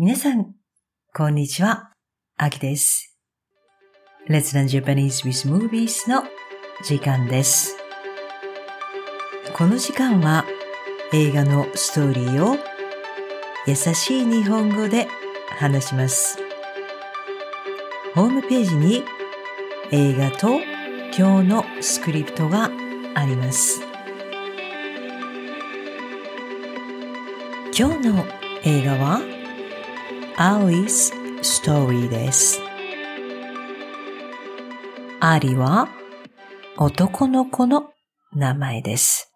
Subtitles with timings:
[0.00, 0.54] 皆さん、
[1.12, 1.90] こんにちは。
[2.36, 3.18] あきです。
[4.28, 6.22] Let's Learn Japanese with Movies の
[6.84, 7.76] 時間です。
[9.56, 10.44] この時間は
[11.12, 12.56] 映画のストーリーを
[13.66, 15.08] 優しい日本語で
[15.58, 16.38] 話します。
[18.14, 19.02] ホームページに
[19.90, 20.60] 映画と
[21.18, 22.70] 今日のスクリプトが
[23.16, 23.80] あります。
[27.76, 28.24] 今日の
[28.62, 29.37] 映画は
[30.40, 32.60] Alice Story です。
[35.18, 35.88] アリは
[36.76, 37.90] 男の子の
[38.32, 39.32] 名前です。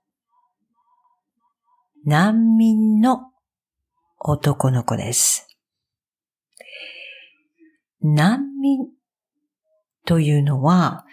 [2.05, 3.33] 難民の
[4.21, 5.49] 男の子です。
[8.01, 8.87] 難民
[10.07, 11.05] というのは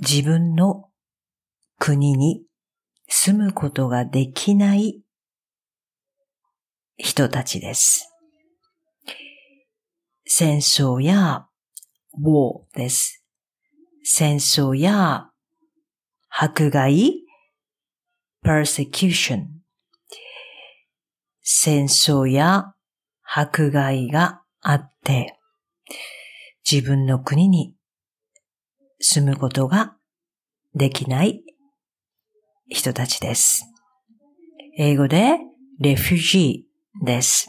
[0.00, 0.88] 自分の
[1.78, 2.42] 国に
[3.06, 5.05] 住むことができない
[6.98, 8.10] 人たちです。
[10.24, 11.46] 戦争や
[12.18, 13.22] war です。
[14.02, 15.30] 戦争や
[16.28, 17.22] 迫害
[18.44, 19.46] persecution
[21.42, 22.74] 戦争や
[23.22, 25.38] 迫害があって
[26.70, 27.74] 自分の国に
[29.00, 29.96] 住むことが
[30.74, 31.42] できない
[32.68, 33.64] 人たちです。
[34.78, 35.38] 英語で
[35.80, 36.65] refugee
[37.02, 37.48] です。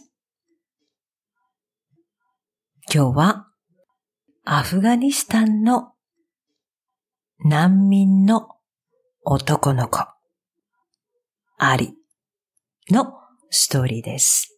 [2.94, 3.48] 今日は
[4.45, 5.92] アフガニスタンの
[7.39, 8.48] 難民の
[9.23, 10.06] 男の子、
[11.58, 11.94] アリ
[12.89, 13.14] の
[13.50, 14.58] ストーリーです。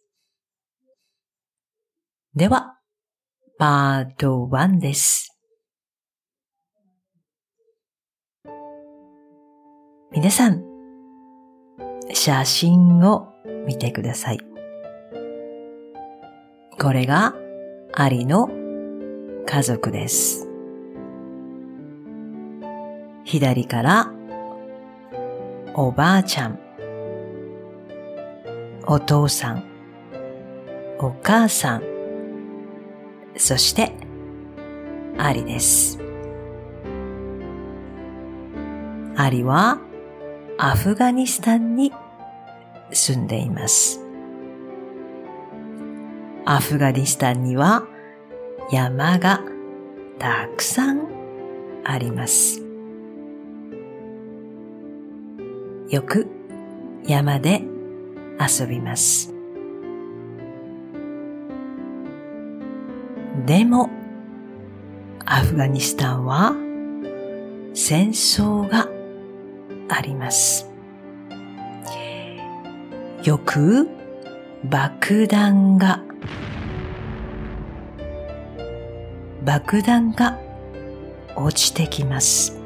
[2.34, 2.78] では、
[3.58, 5.36] パート1です。
[10.12, 10.64] 皆さん、
[12.12, 13.28] 写真を
[13.66, 14.49] 見てください。
[16.80, 17.34] これが
[17.92, 18.48] アリの
[19.44, 20.48] 家族です。
[23.22, 24.10] 左から
[25.74, 26.58] おばあちゃん、
[28.86, 29.64] お父さん、
[30.98, 31.82] お母さん、
[33.36, 33.92] そして
[35.18, 35.98] アリです。
[39.16, 39.78] アリは
[40.56, 41.92] アフガニスタンに
[42.90, 44.09] 住んでいます。
[46.50, 47.86] アフガニスタンには
[48.72, 49.40] 山が
[50.18, 51.06] たくさん
[51.84, 52.60] あります。
[55.88, 56.26] よく
[57.06, 57.62] 山で
[58.40, 59.32] 遊びます。
[63.46, 63.88] でも、
[65.24, 66.52] アフガニスタンは
[67.74, 68.88] 戦争が
[69.88, 70.68] あります。
[73.22, 73.88] よく
[74.64, 76.09] 爆弾が
[79.42, 80.38] 爆弾が
[81.36, 82.58] 落ちてきます。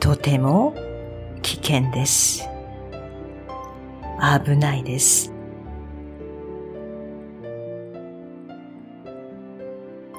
[0.00, 0.74] とても
[1.42, 2.48] 危険です。
[4.44, 5.32] 危ないです。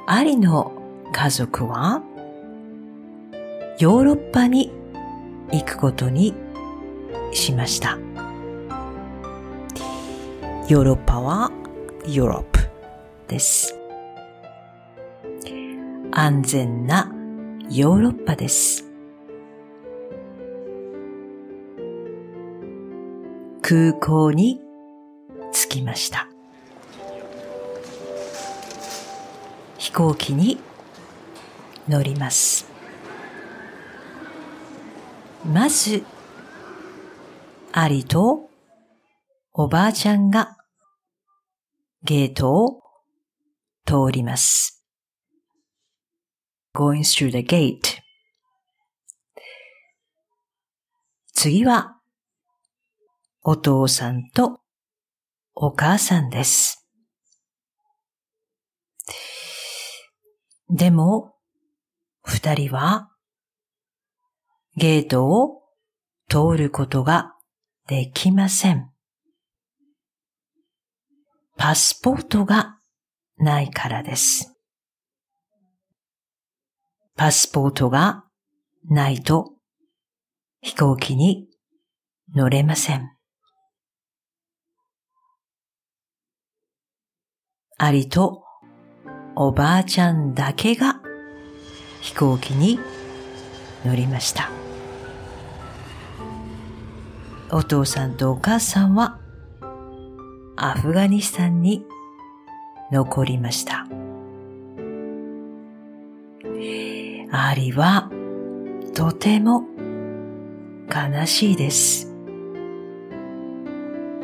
[0.08, 0.72] アリの
[1.12, 2.04] 家族は
[3.80, 4.72] ヨーロッパに
[5.52, 6.36] 行くことに
[7.32, 7.98] しました。
[10.68, 11.52] ヨーロッパは
[12.06, 12.60] ヨーロップ
[13.28, 13.85] です。
[16.18, 17.12] 安全な
[17.70, 18.86] ヨーロッパです。
[23.62, 24.62] 空港に
[25.52, 26.30] 着きました。
[29.78, 30.58] 飛行機に
[31.90, 32.66] 乗ります。
[35.44, 36.06] まず、
[37.74, 38.50] アリと
[39.52, 40.56] おばあちゃんが
[42.04, 42.80] ゲートを
[43.86, 44.85] 通ります。
[46.76, 48.06] Going through the gate
[51.34, 51.96] 次は
[53.44, 54.62] お父さんと
[55.54, 56.88] お母さんです。
[60.70, 61.36] でも、
[62.24, 63.12] 二人は
[64.76, 65.62] ゲートを
[66.28, 67.36] 通ることが
[67.88, 68.90] できません。
[71.56, 72.80] パスポートが
[73.38, 74.55] ないからです。
[77.18, 78.26] パスポートが
[78.90, 79.54] ないと
[80.62, 81.48] 飛行機に
[82.36, 83.10] 乗れません。
[87.78, 88.44] アリと
[89.36, 91.02] おばあちゃんだけが
[92.02, 92.80] 飛行機に
[93.86, 94.50] 乗りました。
[97.50, 99.20] お父さんとお母さんは
[100.58, 101.86] アフガニスタンに
[102.92, 103.88] 残りました。
[107.32, 108.10] アリは
[108.94, 109.64] とても
[110.90, 112.12] 悲しいです。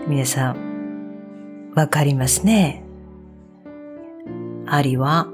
[0.08, 2.84] 皆さん、わかりますね？
[4.66, 5.28] アリは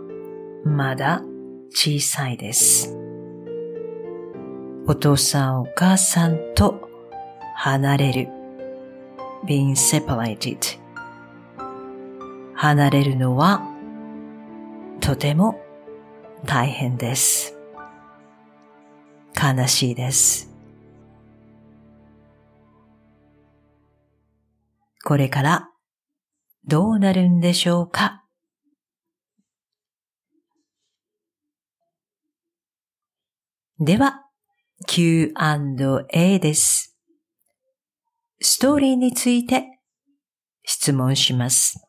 [0.63, 1.23] まだ
[1.69, 2.97] 小さいです。
[4.87, 6.89] お父さんお母さんと
[7.55, 8.29] 離れる。
[9.45, 10.57] being separated
[12.55, 13.61] 離れるのは
[14.99, 15.61] とても
[16.45, 17.56] 大変です。
[19.55, 20.49] 悲しいです。
[25.05, 25.69] これから
[26.65, 28.25] どうなるんでしょうか？
[33.79, 34.23] では、
[34.87, 36.97] Q&A です。
[38.41, 39.79] ストーリーについて
[40.63, 41.79] 質問します。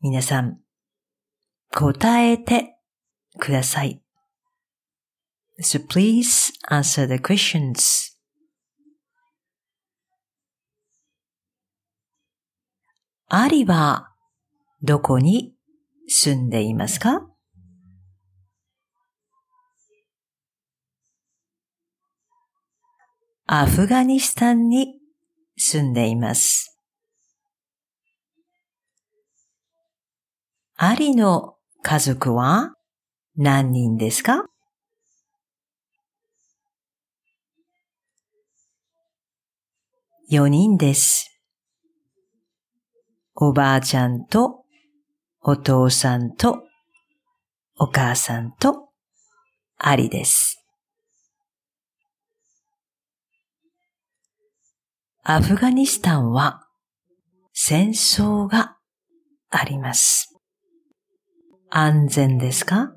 [0.00, 0.60] 皆さん、
[1.74, 2.78] 答えて
[3.40, 4.00] ください。
[5.60, 8.14] So please answer the questions.
[13.30, 14.14] アリは
[14.82, 15.54] どこに
[16.06, 17.28] 住んでいますか
[23.46, 25.00] アフガニスタンに
[25.56, 26.78] 住んでいます。
[30.76, 32.74] アリの家族は
[33.36, 34.47] 何人ですか
[40.30, 41.40] 4人です。
[43.34, 44.64] おばあちゃんと
[45.40, 46.64] お父さんと
[47.78, 48.90] お母さんと
[49.78, 50.62] アリです。
[55.22, 56.66] アフガニスタンは
[57.54, 58.76] 戦争が
[59.48, 60.36] あります。
[61.70, 62.92] 安全ですか？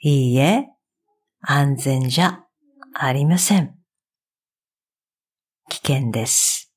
[0.00, 0.68] いいえ、
[1.40, 2.44] 安全じゃ
[2.94, 3.74] ありません。
[5.70, 6.72] 危険です。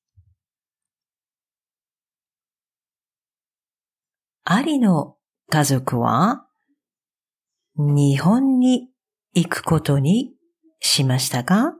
[4.43, 5.17] アリの
[5.49, 6.47] 家族は
[7.75, 8.89] 日本に
[9.33, 10.33] 行くことに
[10.79, 11.75] しましたか？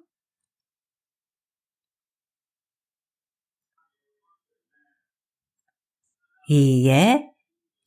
[6.48, 7.32] いいえ、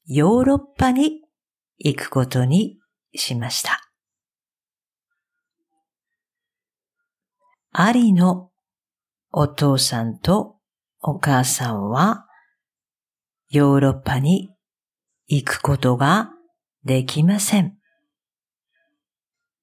[0.06, 1.22] ヨーロッパに
[1.78, 2.78] 行くことに
[3.14, 3.83] しました。
[7.76, 8.52] アリの
[9.32, 10.58] お父さんと
[11.00, 12.24] お母さんは
[13.48, 14.54] ヨーロッパに
[15.26, 16.30] 行くことが
[16.84, 17.76] できません。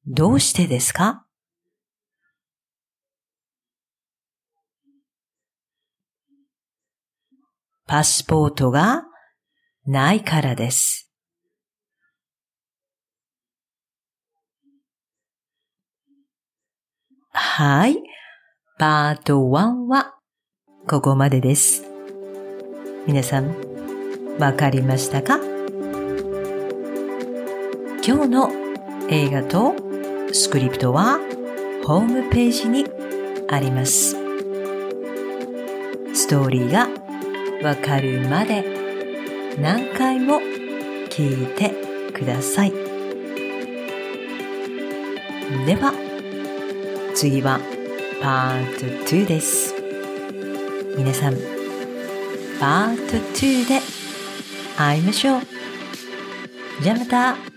[0.06, 1.26] どうしてですか？
[7.88, 9.06] パスポートが
[9.86, 11.11] ないからです。
[17.34, 18.04] はい。
[18.78, 20.16] パート1は
[20.86, 21.86] ここまでです。
[23.08, 23.56] 皆さん、
[24.38, 25.40] わかりましたか？
[28.06, 28.52] 今日の
[29.10, 29.76] 映画と
[30.34, 31.20] スクリプトは
[31.86, 32.86] ホームページに
[33.50, 34.18] あります。
[36.14, 36.90] ストーリーが
[37.64, 38.66] わかるまで
[39.58, 40.42] 何回も
[41.10, 41.74] 聞いて
[42.12, 42.74] ください。
[45.66, 45.94] では、
[47.14, 47.60] 次は
[48.22, 49.76] パート2です。
[50.98, 51.36] 皆さん、
[52.60, 53.80] パート2で
[54.78, 55.42] 会いましょう。
[56.82, 57.51] じゃあまた。